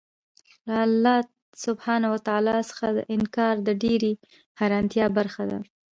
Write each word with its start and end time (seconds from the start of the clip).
له 0.67 0.75
الله 0.87 1.17
سبحانه 1.65 2.07
وتعالی 2.13 2.57
څخه 2.69 2.87
انكار 3.15 3.55
د 3.67 3.69
ډېري 3.83 4.13
حيرانتيا 4.59 5.05
خبره 5.15 5.43
ده 5.51 5.59